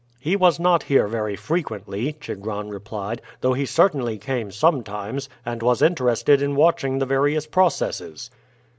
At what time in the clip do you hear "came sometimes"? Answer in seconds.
4.17-5.29